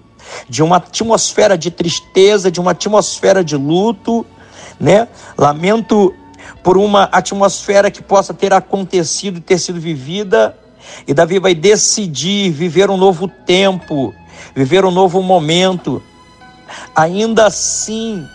de 0.49 0.62
uma 0.62 0.76
atmosfera 0.76 1.56
de 1.56 1.70
tristeza, 1.70 2.50
de 2.50 2.61
uma 2.61 2.73
atmosfera 2.73 3.44
de 3.44 3.56
luto, 3.56 4.26
né? 4.78 5.08
Lamento 5.37 6.14
por 6.62 6.76
uma 6.76 7.04
atmosfera 7.04 7.90
que 7.90 8.02
possa 8.02 8.35
ter 8.35 8.52
acontecido 8.52 9.40
ter 9.40 9.58
sido 9.58 9.80
vivida. 9.80 10.56
E 11.06 11.14
Davi 11.14 11.38
vai 11.38 11.54
decidir 11.54 12.50
viver 12.50 12.90
um 12.90 12.96
novo 12.96 13.26
tempo, 13.26 14.14
viver 14.54 14.85
um 14.85 14.90
novo 14.90 15.20
momento. 15.23 16.02
Ainda 16.94 17.46
assim, 17.46 18.26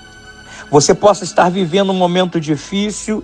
você 0.69 0.93
possa 0.93 1.23
estar 1.23 1.49
vivendo 1.49 1.91
um 1.91 1.95
momento 1.95 2.39
difícil, 2.39 3.23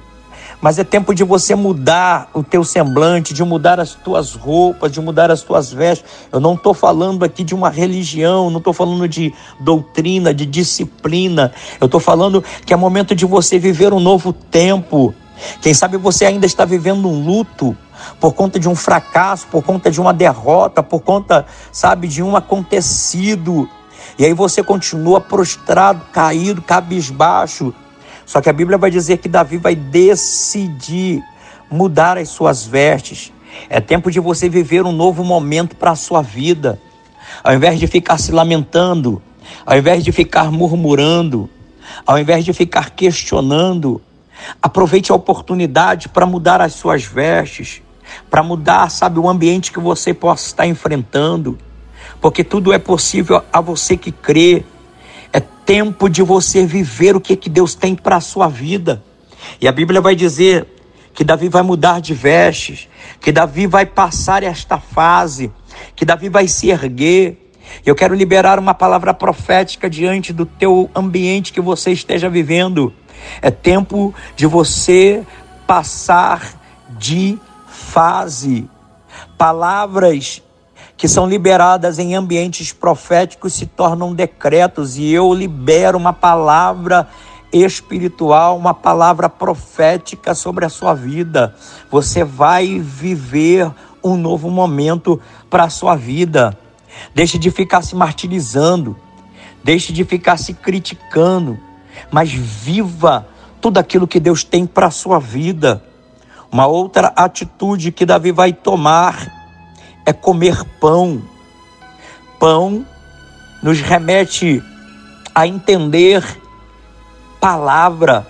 mas 0.60 0.80
é 0.80 0.84
tempo 0.84 1.14
de 1.14 1.24
você 1.24 1.56
mudar 1.56 2.30
o 2.34 2.44
teu 2.44 2.64
semblante, 2.64 3.34
de 3.34 3.44
mudar 3.44 3.80
as 3.80 3.94
tuas 3.94 4.34
roupas, 4.34 4.92
de 4.92 5.00
mudar 5.00 5.30
as 5.30 5.42
tuas 5.42 5.72
vestes. 5.72 6.10
Eu 6.32 6.40
não 6.40 6.56
estou 6.56 6.74
falando 6.74 7.24
aqui 7.24 7.44
de 7.44 7.54
uma 7.54 7.70
religião, 7.70 8.50
não 8.50 8.58
estou 8.58 8.74
falando 8.74 9.08
de 9.08 9.34
doutrina, 9.60 10.34
de 10.34 10.46
disciplina. 10.46 11.52
Eu 11.80 11.86
estou 11.86 12.00
falando 12.00 12.44
que 12.66 12.74
é 12.74 12.78
momento 12.78 13.14
de 13.14 13.26
você 13.26 13.60
viver 13.60 13.94
um 13.94 14.00
novo 14.00 14.34
tempo. 14.34 15.14
Quem 15.62 15.74
sabe 15.74 15.98
você 15.98 16.26
ainda 16.26 16.46
está 16.48 16.66
vivendo 16.66 17.08
um 17.08 17.24
luto 17.24 17.78
por 18.20 18.34
conta 18.34 18.60
de 18.60 18.68
um 18.68 18.76
fracasso, 18.76 19.48
por 19.48 19.64
conta 19.64 19.92
de 19.92 20.02
uma 20.02 20.14
derrota, 20.14 20.82
por 20.82 21.02
conta, 21.02 21.46
sabe, 21.72 22.08
de 22.08 22.24
um 22.24 22.36
acontecido. 22.36 23.70
E 24.18 24.26
aí 24.26 24.34
você 24.34 24.64
continua 24.64 25.22
prostrado, 25.22 26.02
caído, 26.12 26.62
cabisbaixo. 26.62 27.74
Só 28.26 28.42
que 28.42 28.50
a 28.50 28.54
Bíblia 28.54 28.78
vai 28.78 28.90
dizer 28.90 29.18
que 29.18 29.30
Davi 29.30 29.58
vai 29.58 29.76
decidir 29.76 31.24
mudar 31.70 32.18
as 32.18 32.30
suas 32.30 32.66
vestes. 32.66 33.32
É 33.70 33.80
tempo 33.80 34.12
de 34.12 34.20
você 34.20 34.50
viver 34.50 34.84
um 34.86 34.92
novo 34.92 35.24
momento 35.24 35.76
para 35.76 35.92
a 35.92 35.96
sua 35.96 36.22
vida. 36.22 36.80
Ao 37.44 37.54
invés 37.54 37.80
de 37.80 37.88
ficar 37.88 38.18
se 38.18 38.32
lamentando, 38.32 39.22
ao 39.66 39.78
invés 39.78 40.04
de 40.04 40.12
ficar 40.12 40.52
murmurando, 40.52 41.50
ao 42.06 42.18
invés 42.18 42.44
de 42.44 42.54
ficar 42.54 42.92
questionando, 42.92 44.02
aproveite 44.62 45.12
a 45.12 45.16
oportunidade 45.16 46.10
para 46.10 46.26
mudar 46.26 46.62
as 46.62 46.74
suas 46.74 47.04
vestes, 47.04 47.82
para 48.30 48.44
mudar, 48.44 48.90
sabe, 48.90 49.20
o 49.20 49.30
ambiente 49.30 49.72
que 49.72 49.80
você 49.80 50.14
possa 50.14 50.48
estar 50.48 50.68
enfrentando, 50.68 51.58
porque 52.22 52.44
tudo 52.44 52.74
é 52.74 52.78
possível 52.78 53.44
a 53.52 53.62
você 53.62 53.96
que 53.96 54.12
crê. 54.12 54.64
É 55.32 55.40
tempo 55.40 56.10
de 56.10 56.22
você 56.24 56.66
viver 56.66 57.16
o 57.16 57.22
que, 57.22 57.36
que 57.36 57.50
Deus 57.50 57.76
tem 57.76 57.96
para 57.96 58.18
a 58.18 58.22
sua 58.22 58.48
vida. 58.48 59.04
E 59.62 59.68
a 59.68 59.72
Bíblia 59.72 60.02
vai 60.02 60.16
dizer 60.16 60.68
que 61.14 61.24
Davi 61.24 61.50
vai 61.50 61.64
mudar 61.64 62.00
de 62.00 62.14
vestes, 62.14 62.88
que 63.20 63.32
Davi 63.32 63.66
vai 63.66 63.86
passar 63.86 64.44
esta 64.44 64.78
fase, 64.78 65.52
que 65.96 66.06
Davi 66.06 66.30
vai 66.30 66.48
se 66.48 66.70
erguer. 66.70 67.52
Eu 67.86 67.96
quero 67.96 68.14
liberar 68.14 68.60
uma 68.60 68.74
palavra 68.74 69.14
profética 69.14 69.90
diante 69.90 70.32
do 70.32 70.46
teu 70.46 70.90
ambiente 70.96 71.52
que 71.52 71.60
você 71.62 71.92
esteja 71.92 72.30
vivendo. 72.30 72.94
É 73.42 73.50
tempo 73.50 74.14
de 74.36 74.46
você 74.46 75.26
passar 75.66 76.42
de 76.98 77.38
fase. 77.68 78.70
Palavras 79.38 80.42
que 80.98 81.08
são 81.08 81.30
liberadas 81.30 82.00
em 82.00 82.16
ambientes 82.16 82.74
proféticos 82.74 83.54
se 83.54 83.68
tornam 83.68 84.16
decretos 84.16 84.98
e 84.98 85.14
eu 85.14 85.32
libero 85.32 85.96
uma 85.96 86.12
palavra 86.12 87.08
espiritual, 87.54 88.58
uma 88.58 88.74
palavra 88.74 89.30
profética 89.30 90.34
sobre 90.34 90.66
a 90.66 90.70
sua 90.70 90.96
vida. 90.96 91.56
Você 91.92 92.24
vai 92.24 92.80
viver 92.80 93.72
um 94.04 94.18
novo 94.18 94.50
momento 94.50 95.22
para 95.50 95.66
a 95.66 95.70
sua 95.70 95.96
vida. 95.96 96.58
Deixe 97.14 97.38
de 97.38 97.52
ficar 97.52 97.84
se 97.84 97.96
martirizando, 97.96 98.98
deixe 99.64 99.94
de 99.94 100.04
ficar 100.04 100.38
se 100.38 100.52
criticando, 100.52 101.60
mas 102.12 102.32
viva 102.32 103.28
tudo 103.62 103.78
aquilo 103.78 104.08
que 104.08 104.20
Deus 104.20 104.44
tem 104.44 104.66
para 104.66 104.88
a 104.88 104.92
sua 104.92 105.20
vida. 105.20 105.84
Uma 106.52 106.66
outra 106.66 107.14
atitude 107.16 107.92
que 107.92 108.06
Davi 108.06 108.32
vai 108.32 108.52
tomar 108.52 109.37
é 110.08 110.14
comer 110.14 110.64
pão. 110.80 111.22
Pão 112.40 112.86
nos 113.62 113.82
remete 113.82 114.64
a 115.36 115.46
entender 115.46 116.24
palavra. 117.42 118.26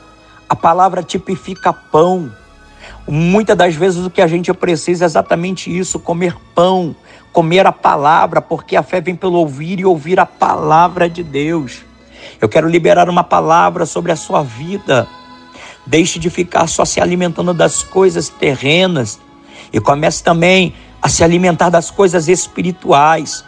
A 0.50 0.56
palavra 0.56 1.04
tipifica 1.04 1.72
pão. 1.72 2.32
Muitas 3.08 3.56
das 3.56 3.76
vezes 3.76 4.04
o 4.04 4.10
que 4.10 4.24
a 4.24 4.28
gente 4.28 4.52
precisa 4.54 5.06
é 5.06 5.08
exatamente 5.08 5.70
isso: 5.70 6.00
comer 6.00 6.36
pão, 6.56 6.96
comer 7.32 7.68
a 7.68 7.72
palavra, 7.72 8.42
porque 8.42 8.76
a 8.76 8.82
fé 8.82 9.00
vem 9.00 9.16
pelo 9.16 9.38
ouvir 9.38 9.80
e 9.80 9.86
ouvir 9.86 10.20
a 10.20 10.26
palavra 10.26 11.08
de 11.08 11.22
Deus. 11.22 11.84
Eu 12.42 12.50
quero 12.50 12.68
liberar 12.68 13.08
uma 13.08 13.24
palavra 13.24 13.86
sobre 13.86 14.12
a 14.12 14.16
sua 14.16 14.42
vida. 14.42 15.08
Deixe 15.86 16.18
de 16.18 16.32
ficar 16.32 16.66
só 16.68 16.84
se 16.84 17.00
alimentando 17.00 17.54
das 17.54 17.84
coisas 17.84 18.30
terrenas 18.30 19.20
e 19.72 19.80
comece 19.80 20.24
também 20.24 20.74
a 21.08 21.10
se 21.10 21.24
alimentar 21.24 21.70
das 21.70 21.90
coisas 21.90 22.28
espirituais. 22.28 23.46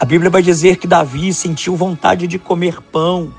A 0.00 0.06
Bíblia 0.06 0.30
vai 0.30 0.40
dizer 0.40 0.78
que 0.78 0.86
Davi 0.86 1.34
sentiu 1.34 1.76
vontade 1.76 2.26
de 2.26 2.38
comer 2.38 2.80
pão. 2.80 3.30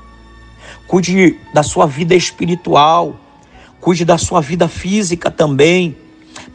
Cuide 0.86 1.40
da 1.52 1.64
sua 1.64 1.84
vida 1.84 2.14
espiritual, 2.14 3.16
cuide 3.80 4.04
da 4.04 4.16
sua 4.16 4.40
vida 4.40 4.68
física 4.68 5.32
também. 5.32 5.96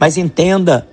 Mas 0.00 0.16
entenda, 0.16 0.88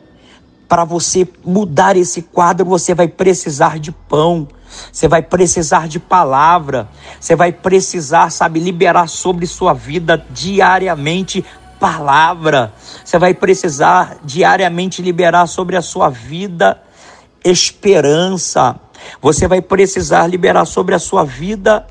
para 0.67 0.83
você 0.83 1.25
mudar 1.45 1.95
esse 1.95 2.21
quadro, 2.21 2.65
você 2.65 2.93
vai 2.93 3.07
precisar 3.07 3.79
de 3.79 3.93
pão. 3.93 4.45
Você 4.91 5.07
vai 5.07 5.21
precisar 5.21 5.87
de 5.87 5.99
palavra, 5.99 6.89
você 7.19 7.35
vai 7.35 7.51
precisar, 7.51 8.29
sabe, 8.29 8.59
liberar 8.59 9.07
sobre 9.07 9.47
sua 9.47 9.73
vida 9.73 10.23
diariamente 10.31 11.45
palavra. 11.79 12.73
Você 13.03 13.17
vai 13.17 13.33
precisar 13.33 14.17
diariamente 14.23 15.01
liberar 15.01 15.47
sobre 15.47 15.75
a 15.75 15.81
sua 15.81 16.09
vida 16.09 16.81
esperança. 17.43 18.79
Você 19.21 19.47
vai 19.47 19.61
precisar 19.61 20.27
liberar 20.27 20.65
sobre 20.65 20.93
a 20.93 20.99
sua 20.99 21.23
vida 21.23 21.87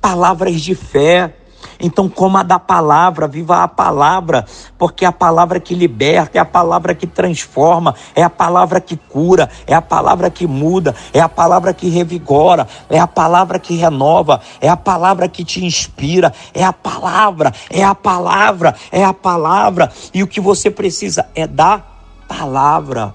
palavras 0.00 0.60
de 0.60 0.74
fé. 0.74 1.36
Então, 1.82 2.08
coma 2.08 2.44
da 2.44 2.60
palavra, 2.60 3.26
viva 3.26 3.64
a 3.64 3.68
palavra, 3.68 4.46
porque 4.78 5.04
é 5.04 5.08
a 5.08 5.12
palavra 5.12 5.58
que 5.58 5.74
liberta, 5.74 6.38
é 6.38 6.40
a 6.40 6.44
palavra 6.44 6.94
que 6.94 7.08
transforma, 7.08 7.96
é 8.14 8.22
a 8.22 8.30
palavra 8.30 8.80
que 8.80 8.96
cura, 8.96 9.50
é 9.66 9.74
a 9.74 9.82
palavra 9.82 10.30
que 10.30 10.46
muda, 10.46 10.94
é 11.12 11.18
a 11.18 11.28
palavra 11.28 11.74
que 11.74 11.88
revigora, 11.88 12.68
é 12.88 13.00
a 13.00 13.08
palavra 13.08 13.58
que 13.58 13.74
renova, 13.74 14.40
é 14.60 14.68
a 14.68 14.76
palavra 14.76 15.28
que 15.28 15.44
te 15.44 15.64
inspira, 15.64 16.32
é 16.54 16.62
a 16.62 16.72
palavra, 16.72 17.52
é 17.68 17.82
a 17.82 17.96
palavra, 17.96 18.76
é 18.92 19.02
a 19.04 19.12
palavra. 19.12 19.90
E 20.14 20.22
o 20.22 20.28
que 20.28 20.40
você 20.40 20.70
precisa 20.70 21.26
é 21.34 21.48
da 21.48 21.82
palavra. 22.28 23.12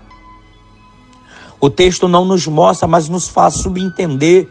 O 1.58 1.70
texto 1.70 2.10
não 2.10 2.26
nos 2.26 2.46
mostra, 2.46 2.86
mas 2.86 3.08
nos 3.08 3.30
faz 3.30 3.54
subentender 3.56 4.50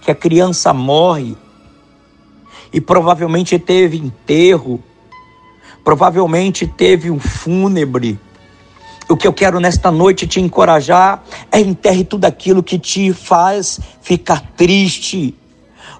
que 0.00 0.10
a 0.10 0.14
criança 0.14 0.72
morre 0.72 1.36
e 2.72 2.80
provavelmente 2.80 3.58
teve 3.58 3.96
enterro, 3.96 4.82
provavelmente 5.84 6.66
teve 6.66 7.10
um 7.10 7.18
fúnebre. 7.18 8.18
O 9.08 9.16
que 9.16 9.26
eu 9.26 9.32
quero 9.32 9.58
nesta 9.58 9.90
noite 9.90 10.26
te 10.26 10.40
encorajar 10.40 11.24
é 11.50 11.58
enterre 11.58 12.04
tudo 12.04 12.26
aquilo 12.26 12.62
que 12.62 12.78
te 12.78 13.12
faz 13.12 13.80
ficar 14.00 14.40
triste. 14.56 15.34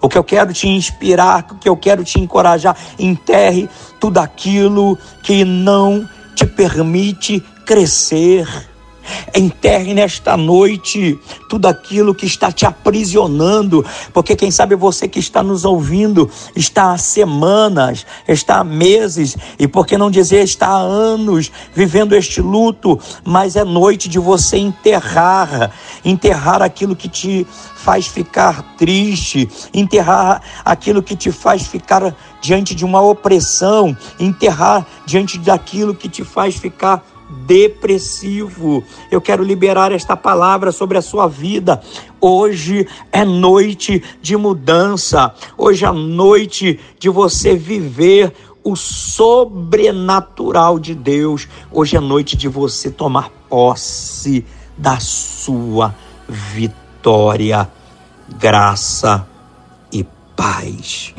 O 0.01 0.09
que 0.09 0.17
eu 0.17 0.25
quero 0.25 0.53
te 0.53 0.69
inspirar, 0.69 1.47
o 1.51 1.57
que 1.57 1.69
eu 1.69 1.77
quero 1.77 2.05
te 2.05 2.21
encorajar, 2.21 2.77
enterre 2.99 3.69
tudo 3.99 4.19
aquilo 4.19 4.97
que 5.23 5.45
não 5.45 6.09
te 6.35 6.47
permite 6.47 7.41
crescer. 7.67 8.70
Enterre 9.35 9.95
nesta 9.95 10.37
noite 10.37 11.19
tudo 11.49 11.67
aquilo 11.67 12.15
que 12.15 12.27
está 12.27 12.53
te 12.53 12.67
aprisionando, 12.67 13.85
porque 14.13 14.37
quem 14.37 14.51
sabe 14.51 14.75
você 14.75 15.09
que 15.09 15.19
está 15.19 15.43
nos 15.43 15.65
ouvindo 15.65 16.31
está 16.55 16.93
há 16.93 16.99
semanas, 16.99 18.07
está 18.27 18.59
há 18.59 18.65
meses, 18.65 19.37
e 19.59 19.67
por 19.67 19.87
que 19.87 19.99
não 19.99 20.11
dizer 20.11 20.45
está 20.45 20.69
há 20.69 20.79
anos 20.79 21.51
vivendo 21.75 22.15
este 22.15 22.41
luto, 22.41 22.99
mas 23.25 23.57
é 23.57 23.65
noite 23.65 24.09
de 24.09 24.19
você 24.19 24.57
enterrar, 24.57 25.73
enterrar 26.05 26.63
aquilo 26.63 26.95
que 26.95 27.09
te 27.09 27.47
faz 27.77 28.07
ficar 28.07 28.75
triste, 28.77 29.49
enterrar 29.73 30.43
aquilo 30.65 31.03
que 31.03 31.17
te 31.17 31.33
faz 31.33 31.67
ficar 31.67 32.15
diante 32.41 32.75
de 32.75 32.85
uma 32.85 33.01
opressão, 33.01 33.97
enterrar 34.19 34.87
diante 35.07 35.39
daquilo 35.39 35.95
que 35.95 36.09
te 36.09 36.25
faz 36.25 36.57
ficar 36.57 37.03
depressivo. 37.47 38.83
Eu 39.11 39.21
quero 39.21 39.43
liberar 39.43 39.93
esta 39.93 40.17
palavra 40.17 40.73
sobre 40.73 40.99
a 40.99 41.03
sua 41.03 41.27
vida. 41.27 41.81
Hoje 42.21 42.87
é 43.13 43.25
noite 43.25 44.03
de 44.21 44.37
mudança. 44.37 45.35
Hoje 45.57 45.85
é 45.85 45.93
noite 45.93 46.79
de 46.99 47.09
você 47.09 47.55
viver 47.55 48.33
o 48.63 48.77
sobrenatural 48.77 50.79
de 50.79 50.95
Deus. 50.95 51.49
Hoje 51.71 51.97
é 51.97 52.01
noite 52.01 52.37
de 52.37 52.49
você 52.49 52.91
tomar 52.91 53.31
posse 53.49 54.45
da 54.77 54.99
sua 55.01 55.95
vitória. 56.29 57.69
Graça 58.39 59.27
paz. 60.41 61.13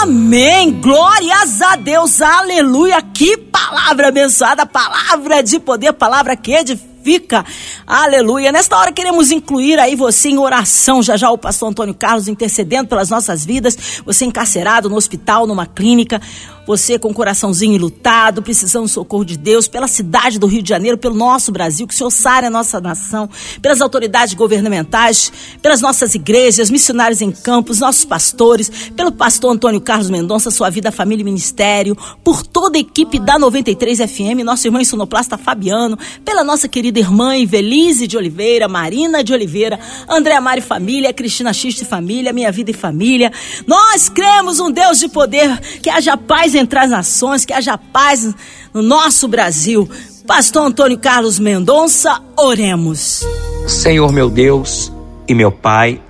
Amém. 0.00 0.80
Glórias 0.80 1.60
a 1.60 1.74
Deus. 1.74 2.22
Aleluia. 2.22 3.02
Que 3.02 3.36
palavra 3.36 4.08
abençoada, 4.08 4.64
palavra 4.64 5.42
de 5.42 5.58
poder, 5.58 5.92
palavra 5.94 6.36
que 6.36 6.52
edifica. 6.52 7.44
Aleluia. 7.84 8.52
Nesta 8.52 8.78
hora 8.78 8.92
queremos 8.92 9.32
incluir 9.32 9.80
aí 9.80 9.96
você 9.96 10.28
em 10.28 10.38
oração. 10.38 11.02
Já 11.02 11.16
já 11.16 11.32
o 11.32 11.36
pastor 11.36 11.70
Antônio 11.70 11.94
Carlos 11.94 12.28
intercedendo 12.28 12.88
pelas 12.88 13.10
nossas 13.10 13.44
vidas. 13.44 13.76
Você 14.06 14.24
encarcerado 14.24 14.88
no 14.88 14.94
hospital, 14.94 15.48
numa 15.48 15.66
clínica 15.66 16.22
Você 16.66 16.98
com 16.98 17.10
o 17.10 17.14
coraçãozinho 17.14 17.78
lutado, 17.78 18.42
precisando 18.42 18.84
do 18.84 18.88
socorro 18.88 19.24
de 19.24 19.36
Deus, 19.36 19.68
pela 19.68 19.86
cidade 19.86 20.38
do 20.38 20.46
Rio 20.46 20.62
de 20.62 20.68
Janeiro, 20.68 20.96
pelo 20.96 21.14
nosso 21.14 21.52
Brasil, 21.52 21.86
que 21.86 21.92
o 21.92 21.96
Senhor 21.96 22.10
sare 22.10 22.46
a 22.46 22.50
nossa 22.50 22.80
nação, 22.80 23.28
pelas 23.60 23.82
autoridades 23.82 24.32
governamentais, 24.32 25.30
pelas 25.60 25.82
nossas 25.82 26.14
igrejas, 26.14 26.70
missionários 26.70 27.20
em 27.20 27.30
campos, 27.30 27.80
nossos 27.80 28.04
pastores, 28.04 28.70
pelo 28.96 29.12
pastor 29.12 29.52
Antônio 29.52 29.80
Carlos 29.80 30.08
Mendonça, 30.08 30.50
sua 30.50 30.70
vida, 30.70 30.90
família 30.90 31.22
e 31.22 31.24
ministério, 31.24 31.96
por 32.22 32.42
toda 32.46 32.78
a 32.78 32.80
equipe 32.80 33.18
da 33.18 33.38
93 33.38 33.98
FM, 33.98 34.42
nosso 34.42 34.66
irmão 34.66 34.82
sonoplasta 34.84 35.36
Fabiano, 35.36 35.98
pela 36.24 36.42
nossa 36.42 36.66
querida 36.66 36.98
irmã 36.98 37.36
Ivelise 37.36 38.06
de 38.06 38.16
Oliveira, 38.16 38.68
Marina 38.68 39.22
de 39.22 39.32
Oliveira, 39.32 39.78
André 40.08 40.38
Mari 40.40 40.60
Família, 40.62 41.12
Cristina 41.12 41.52
Xiste 41.52 41.84
Família, 41.84 42.32
Minha 42.32 42.50
Vida 42.50 42.70
e 42.70 42.74
Família. 42.74 43.30
Nós 43.66 44.08
cremos 44.08 44.60
um 44.60 44.70
Deus 44.70 44.98
de 44.98 45.08
poder, 45.08 45.58
que 45.82 45.90
haja 45.90 46.16
paz 46.16 46.53
entre 46.54 46.78
as 46.78 46.90
nações, 46.90 47.44
que 47.44 47.52
haja 47.52 47.76
paz 47.76 48.34
no 48.72 48.82
nosso 48.82 49.28
Brasil. 49.28 49.88
Pastor 50.26 50.66
Antônio 50.66 50.98
Carlos 50.98 51.38
Mendonça, 51.38 52.20
oremos. 52.36 53.22
Senhor 53.66 54.12
meu 54.12 54.30
Deus 54.30 54.92
e 55.28 55.34
meu 55.34 55.52
Pai, 55.52 56.00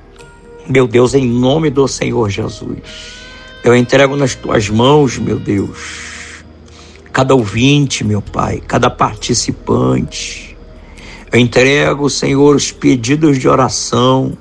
meu 0.69 0.87
Deus, 0.87 1.15
em 1.15 1.27
nome 1.27 1.69
do 1.69 1.87
Senhor 1.87 2.31
Jesus, 2.31 2.79
eu 3.63 3.77
entrego 3.77 4.17
nas 4.17 4.35
tuas 4.35 4.69
mãos, 4.69 5.19
meu 5.19 5.39
Deus, 5.39 6.45
cada 7.13 7.35
ouvinte, 7.35 8.05
meu 8.05 8.23
Pai, 8.23 8.63
cada 8.67 8.89
participante. 8.89 10.57
Eu 11.33 11.41
entrego, 11.41 12.09
Senhor, 12.09 12.55
os 12.55 12.71
pedidos 12.71 13.39
de 13.39 13.49
oração. 13.49 14.39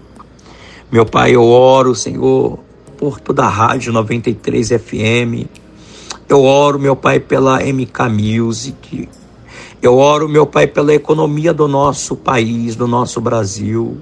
Meu 0.91 1.05
Pai, 1.05 1.35
eu 1.35 1.43
oro, 1.43 1.95
Senhor, 1.95 2.59
por 2.97 3.19
toda 3.19 3.43
a 3.43 3.49
Rádio 3.49 3.91
93 3.91 4.69
FM. 4.69 5.62
Eu 6.27 6.43
oro, 6.43 6.79
meu 6.79 6.95
Pai, 6.95 7.19
pela 7.19 7.59
MK 7.59 8.09
Music. 8.09 9.09
Eu 9.81 9.97
oro, 9.97 10.29
meu 10.29 10.45
Pai, 10.45 10.67
pela 10.67 10.93
economia 10.93 11.53
do 11.53 11.67
nosso 11.67 12.15
país, 12.15 12.75
do 12.75 12.87
nosso 12.87 13.19
Brasil. 13.19 13.97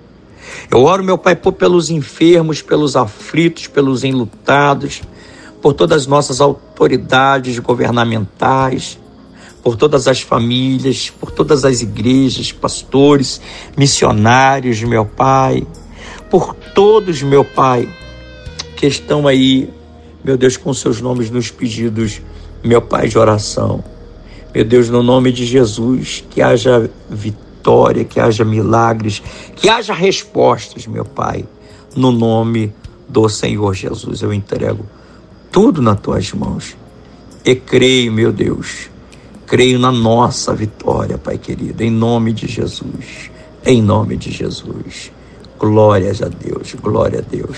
Eu 0.69 0.83
oro, 0.83 1.03
meu 1.03 1.17
Pai, 1.17 1.35
por, 1.35 1.53
pelos 1.53 1.89
enfermos, 1.89 2.61
pelos 2.61 2.95
aflitos, 2.95 3.67
pelos 3.67 4.03
enlutados, 4.03 5.01
por 5.61 5.73
todas 5.73 6.03
as 6.03 6.07
nossas 6.07 6.41
autoridades 6.41 7.57
governamentais, 7.59 8.99
por 9.63 9.75
todas 9.75 10.07
as 10.07 10.21
famílias, 10.21 11.09
por 11.09 11.31
todas 11.31 11.63
as 11.65 11.81
igrejas, 11.81 12.51
pastores, 12.51 13.41
missionários, 13.77 14.81
meu 14.83 15.05
Pai, 15.05 15.65
por 16.29 16.55
todos, 16.75 17.21
meu 17.21 17.43
Pai, 17.43 17.87
que 18.75 18.87
estão 18.87 19.27
aí, 19.27 19.69
meu 20.23 20.37
Deus, 20.37 20.57
com 20.57 20.73
seus 20.73 21.01
nomes 21.01 21.29
nos 21.29 21.49
pedidos, 21.49 22.21
meu 22.63 22.81
Pai 22.81 23.07
de 23.07 23.17
oração. 23.17 23.83
Meu 24.53 24.63
Deus, 24.63 24.89
no 24.89 25.01
nome 25.01 25.31
de 25.31 25.45
Jesus, 25.45 26.23
que 26.29 26.41
haja 26.41 26.89
vitória, 27.09 28.03
que 28.03 28.19
haja 28.19 28.43
milagres, 28.43 29.21
que 29.55 29.69
haja 29.69 29.93
respostas, 29.93 30.85
meu 30.85 31.05
Pai. 31.05 31.45
No 31.95 32.11
nome 32.11 32.73
do 33.07 33.27
Senhor 33.27 33.73
Jesus, 33.73 34.21
eu 34.21 34.33
entrego 34.33 34.85
tudo 35.51 35.81
nas 35.81 35.99
tuas 35.99 36.31
mãos. 36.33 36.75
E 37.43 37.55
creio, 37.55 38.11
meu 38.11 38.31
Deus, 38.31 38.89
creio 39.47 39.79
na 39.79 39.91
nossa 39.91 40.53
vitória, 40.53 41.17
Pai 41.17 41.37
querido, 41.37 41.81
em 41.81 41.89
nome 41.89 42.31
de 42.31 42.47
Jesus. 42.47 43.31
Em 43.65 43.81
nome 43.81 44.17
de 44.17 44.31
Jesus. 44.31 45.11
Glórias 45.57 46.21
a 46.21 46.27
Deus, 46.27 46.75
glória 46.81 47.19
a 47.19 47.21
Deus. 47.21 47.57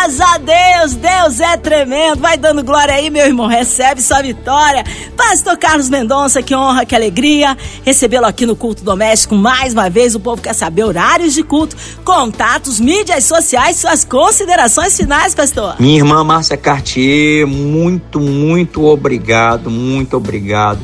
Glórias 0.00 0.20
a 0.20 0.38
Deus! 0.38 0.94
Deus 0.94 1.40
é 1.40 1.56
tremendo! 1.58 2.20
Vai 2.20 2.38
dando 2.38 2.64
glória 2.64 2.94
aí, 2.94 3.10
meu 3.10 3.26
irmão. 3.26 3.46
Recebe 3.46 4.00
sua 4.00 4.22
vitória. 4.22 4.82
Pastor 5.14 5.58
Carlos 5.58 5.90
Mendonça, 5.90 6.42
que 6.42 6.54
honra, 6.54 6.86
que 6.86 6.94
alegria 6.94 7.54
recebê-lo 7.84 8.24
aqui 8.24 8.46
no 8.46 8.56
culto 8.56 8.82
doméstico 8.82 9.34
mais 9.34 9.74
uma 9.74 9.90
vez. 9.90 10.14
O 10.14 10.20
povo 10.20 10.40
quer 10.40 10.54
saber 10.54 10.84
horários 10.84 11.34
de 11.34 11.42
culto, 11.42 11.76
contatos, 12.02 12.80
mídias 12.80 13.24
sociais, 13.24 13.76
suas 13.76 14.02
considerações 14.02 14.96
finais, 14.96 15.34
pastor. 15.34 15.76
Minha 15.78 15.98
irmã 15.98 16.24
Márcia 16.24 16.56
Cartier, 16.56 17.46
muito, 17.46 18.18
muito 18.18 18.86
obrigado, 18.86 19.70
muito 19.70 20.16
obrigado. 20.16 20.80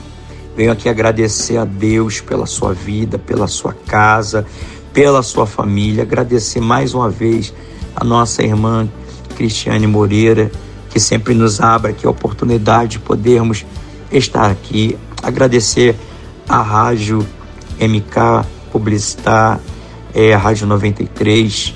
Venho 0.54 0.72
aqui 0.72 0.90
agradecer 0.90 1.56
a 1.56 1.64
Deus 1.64 2.20
pela 2.20 2.44
sua 2.44 2.74
vida, 2.74 3.18
pela 3.18 3.48
sua 3.48 3.72
casa, 3.72 4.44
pela 4.92 5.22
sua 5.22 5.46
família. 5.46 6.02
Agradecer 6.02 6.60
mais 6.60 6.92
uma 6.92 7.08
vez 7.08 7.54
a 7.94 8.04
nossa 8.04 8.42
irmã 8.42 8.86
Cristiane 9.36 9.86
Moreira, 9.86 10.50
que 10.90 10.98
sempre 10.98 11.34
nos 11.34 11.60
abre 11.60 11.92
aqui 11.92 12.06
a 12.06 12.10
oportunidade 12.10 12.92
de 12.92 12.98
podermos 12.98 13.64
estar 14.10 14.50
aqui. 14.50 14.96
Agradecer 15.22 15.94
a 16.48 16.62
Rádio 16.62 17.26
MK 17.78 18.46
Publicitar, 18.72 19.60
é, 20.14 20.32
a 20.32 20.38
Rádio 20.38 20.66
93, 20.66 21.74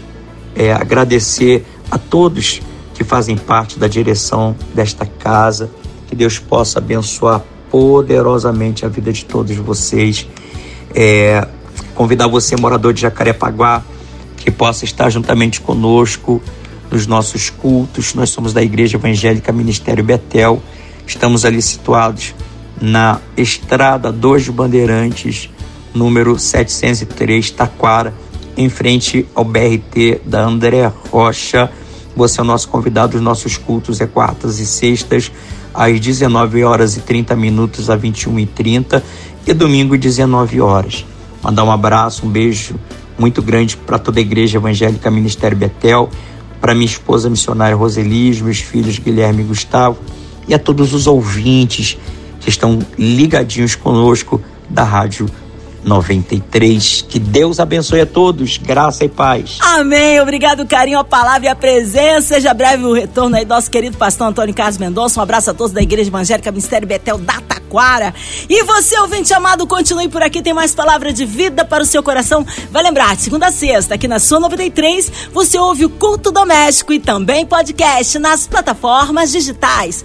é, 0.57 0.73
agradecer 0.73 1.65
a 1.91 1.99
todos 1.99 2.61
que 2.95 3.05
fazem 3.05 3.37
parte 3.37 3.79
da 3.79 3.87
direção 3.87 4.57
desta 4.75 5.07
casa, 5.07 5.71
que 6.09 6.17
Deus 6.17 6.39
possa 6.39 6.79
abençoar 6.79 7.43
poderosamente 7.71 8.85
a 8.85 8.89
vida 8.89 9.13
de 9.13 9.25
todos 9.25 9.57
vocês. 9.57 10.27
É, 10.95 11.47
convidar 11.95 12.27
você, 12.27 12.57
morador 12.57 12.93
de 12.93 13.03
Jacarepaguá, 13.03 13.83
que 14.37 14.51
possa 14.51 14.85
estar 14.85 15.11
juntamente 15.11 15.61
conosco 15.61 16.43
nos 16.91 17.07
nossos 17.07 17.51
cultos. 17.51 18.15
Nós 18.15 18.31
somos 18.31 18.53
da 18.53 18.63
Igreja 18.63 18.97
Evangélica 18.97 19.53
Ministério 19.53 20.03
Betel. 20.03 20.63
Estamos 21.07 21.45
ali 21.45 21.61
situados 21.63 22.35
na 22.81 23.21
Estrada 23.37 24.11
2 24.11 24.45
de 24.45 24.53
Bandeirantes, 24.53 25.51
número 25.95 26.39
703, 26.39 27.51
Taquara, 27.51 28.15
em 28.57 28.69
frente 28.69 29.27
ao 29.35 29.45
BRT 29.45 30.23
da 30.25 30.43
André 30.43 30.91
Rocha. 31.11 31.71
Você 32.17 32.41
é 32.41 32.43
o 32.43 32.47
nosso 32.47 32.69
convidado, 32.69 33.17
os 33.17 33.23
nossos 33.23 33.57
cultos 33.57 34.01
é 34.01 34.07
quartas 34.07 34.59
e 34.59 34.67
sextas, 34.67 35.31
às 35.73 36.01
19 36.01 36.65
horas 36.65 36.97
e 36.97 37.01
30 37.01 37.37
minutos 37.37 37.89
a 37.89 37.97
21 37.97 38.41
e 38.41 38.47
30 38.47 39.03
e 39.47 39.55
domingo 39.55 39.97
19 39.97 40.61
horas. 40.61 41.05
Mandar 41.43 41.65
um 41.65 41.71
abraço, 41.71 42.27
um 42.27 42.29
beijo 42.29 42.75
muito 43.19 43.43
grande 43.43 43.77
para 43.77 43.99
toda 43.99 44.19
a 44.19 44.23
Igreja 44.23 44.59
Evangélica 44.59 45.11
Ministério 45.11 45.57
Betel, 45.57 46.11
para 46.61 46.75
minha 46.75 46.87
esposa 46.87 47.31
missionária 47.31 47.75
Roseli, 47.75 48.31
os 48.31 48.41
meus 48.41 48.59
filhos 48.59 48.99
Guilherme 48.99 49.43
e 49.43 49.47
Gustavo 49.47 49.99
e 50.47 50.55
a 50.55 50.59
todos 50.59 50.93
os 50.93 51.07
ouvintes 51.07 51.97
que 52.41 52.49
estão 52.49 52.79
ligadinhos 52.99 53.75
conosco 53.75 54.41
da 54.69 54.83
Rádio 54.83 55.27
93. 55.85 57.03
Que 57.09 57.19
Deus 57.19 57.59
abençoe 57.59 58.01
a 58.01 58.07
todos, 58.07 58.59
graça 58.59 59.05
e 59.05 59.09
paz. 59.09 59.59
Amém. 59.61 60.21
Obrigado, 60.21 60.67
carinho, 60.67 60.99
a 60.99 61.05
palavra 61.05 61.47
e 61.47 61.49
a 61.49 61.55
presença. 61.55 62.35
Seja 62.35 62.55
breve 62.55 62.85
o 62.85 62.93
retorno 62.93 63.37
aí 63.37 63.45
do 63.45 63.49
nosso 63.49 63.71
querido 63.71 63.97
pastor 63.97 64.29
Antônio 64.29 64.55
Carlos 64.55 64.79
Mendonça. 64.79 65.19
Um 65.19 65.23
abraço 65.23 65.51
a 65.51 65.55
todos 65.55 65.73
da 65.73 65.83
Igreja 65.83 66.11
Evangélica 66.11 66.51
Ministério 66.51 66.87
Betel 66.87 67.19
da 67.19 67.41
Taquara. 67.41 68.15
E 68.49 68.63
você, 68.65 68.99
ouvinte 68.99 69.33
amado, 69.33 69.67
continue 69.67 70.09
por 70.09 70.23
aqui. 70.23 70.43
Tem 70.43 70.53
mais 70.53 70.75
palavra 70.75 71.13
de 71.13 71.25
vida 71.25 71.65
para 71.65 71.83
o 71.83 71.87
seu 71.87 72.03
coração. 72.03 72.47
Vai 72.71 72.83
lembrar, 72.83 73.17
segunda 73.17 73.47
a 73.47 73.53
sexta, 73.53 73.95
aqui 73.95 74.09
na 74.09 74.19
sua 74.19 74.41
93, 74.41 75.11
você 75.33 75.59
ouve 75.59 75.85
o 75.85 75.91
culto 75.91 76.31
doméstico 76.31 76.93
e 76.93 77.01
também 77.01 77.47
podcast 77.47 78.19
nas 78.19 78.47
plataformas 78.47 79.33
digitais. 79.33 80.05